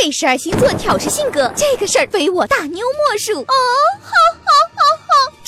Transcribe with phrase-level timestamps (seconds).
[0.00, 3.40] 给十二星座挑事性格，这个事儿非我大妞莫属。
[3.40, 3.54] 哦，
[4.00, 4.12] 好，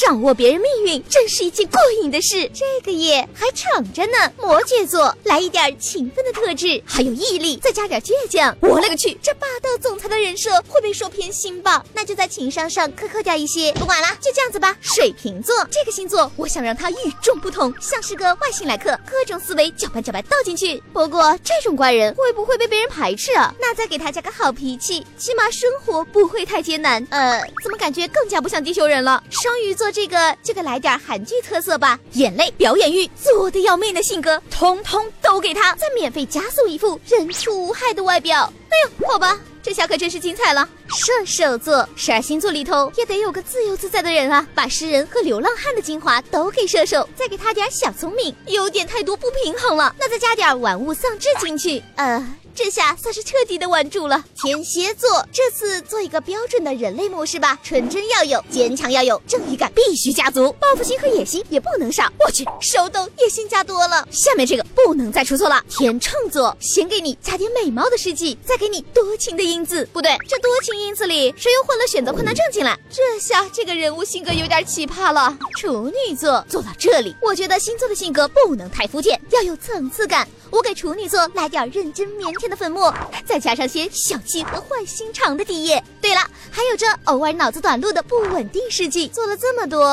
[0.00, 2.50] 掌握别人命运真是一件过瘾的事。
[2.54, 4.32] 这个夜还长着呢。
[4.38, 8.56] 摩羯座来一点勤奋的特质，还有毅力，再加点倔强。
[8.60, 11.84] 我勒个去，这霸道总裁的人设会被说偏心吧？
[11.92, 13.74] 那就在情商上苛刻掉一些。
[13.74, 14.74] 不管了，就这样子吧。
[14.80, 20.82] 水瓶座这个星座，我想让他与众不同，像是个外星来客，各种思维搅拌搅拌倒进去。
[20.94, 23.54] 不过这种怪人会不会被别人排斥啊？
[23.60, 27.06] 那再给他加个好脾气，起码生活不会太艰难。
[27.10, 29.22] 呃，怎么感觉更加不像地球人了？
[29.28, 38.52] 双鱼座这个就给来点韩剧特色吧，眼泪、表演欲、作的要命的性格，通通都给他，再免费加送一副人畜无害的外表。
[38.70, 39.38] 哎呦，好吧。
[39.62, 40.66] 这下可真是精彩了！
[40.88, 49.94] 射手座，十二星座里头也得有个自由自在的人啊，把诗人和流浪汉的精华都给射手，再给他点小聪明，有点太多不平衡了。
[49.98, 52.26] 那再加点玩物丧志进去，呃。
[52.62, 54.22] 这下算是彻底的稳住了。
[54.36, 62.12] 天蝎座这次做一个标准的人类模式吧，纯真要有，坚强要有，正义感必须加足，报复心和野心也不能少。
[62.18, 64.06] 我去，手抖野心加多了。
[64.10, 65.64] 下面这个不能再出错了。
[65.70, 69.88] 天秤座先给你加点美貌的事迹，再给你多情的因子。
[69.90, 72.78] 不对，这多情因子里谁又混了选择困难症进来？
[72.90, 75.34] 这下这个人物性格有点奇葩了。
[75.56, 80.28] 处女座做到这里，我觉得星座的性格不能太肤浅，要有层次感。
[80.50, 82.92] 我给处女座来点认真腼腆的粉末，
[83.24, 85.82] 再加上些小气和坏心肠的底液。
[86.02, 86.20] 对了，
[86.50, 89.06] 还有这偶尔脑子短路的不稳定事迹。
[89.08, 89.86] 做了这么多，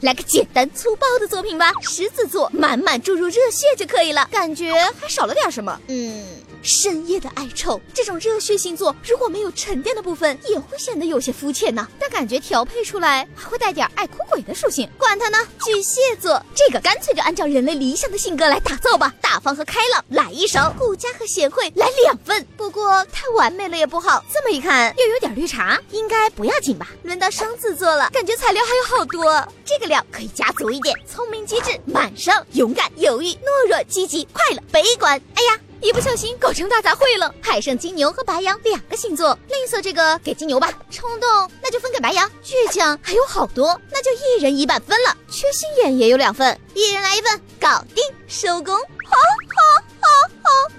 [0.00, 1.72] 来个简单粗暴的作品吧。
[1.82, 5.78] 狮子座满满注入热血就可以了，感觉还少了点什么。
[5.88, 6.24] 嗯。
[6.62, 11.86] 深夜的哀愁，这种热血星座如果没有沉淀的部分，也会显得有些肤浅呢。
[11.98, 15.36] 但感觉调配出来还会带点爱哭鬼的属性，管他呢。
[15.62, 22.46] 巨蟹座这个干脆就按照人类理想的性格来打造吧，大方和开朗来一首，顾家和贤惠来两份。
[22.56, 26.88] 不过太完美了也不好，这么一看又有点绿茶，应该不要紧吧？
[27.02, 35.20] 轮到双子座了，感觉材料还有好多，这个料可以加足一点，聪明机智，满上，勇敢，犹豫，懦弱，积极，快乐，悲观。
[35.34, 35.60] 哎呀！
[35.80, 45.14] 一不小心搞成大杂烩了，还剩金牛和白羊两个星座，吝啬这个给金牛吧，冲动那就分给白羊，倔强还有好多，那就一人一半分了。
[45.30, 48.82] 缺心眼也有两份，一人来一份，搞定，收工，好，
[50.00, 50.08] 好，
[50.42, 50.72] 好，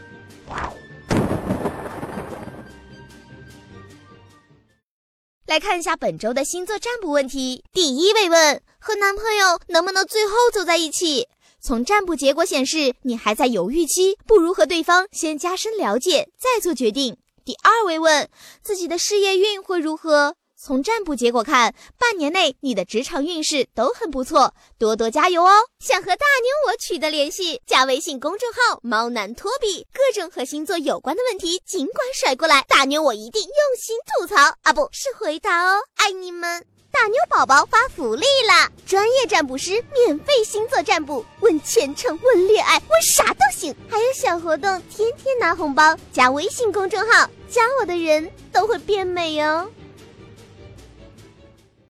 [5.56, 11.30] 来看一下本周的星座占卜问题，第一位问：和男朋友能不能最后走在一起？
[11.62, 17.16] 从占卜结果显示，你还在犹豫期，不如和对方先加深了解，再做决定。
[17.46, 18.30] 第二位问
[18.62, 20.36] 自己的事业运会如何？
[20.58, 25.52] 从占卜结果看，半年内你的职场运势都很不错，多多加油哦！
[25.80, 36.66] 想和大妞我取得联系，加微信公众号“猫男托比”，各种和星座有关的问题尽管甩过来，大妞我一定用心吐槽啊，不是回答哦，爱你们！
[36.92, 38.72] 大妞宝宝发福利啦！
[38.88, 43.76] 专业占卜师免费星座占卜，问前程，问恋爱，问啥都行。
[43.90, 45.96] 还有小活动，天天拿红包。
[46.14, 49.70] 加微信公众号，加我的人都会变美哦。